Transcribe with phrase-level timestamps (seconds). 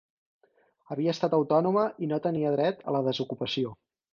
[0.95, 3.79] Havia estat autònoma i no tenia dret a la desocupació.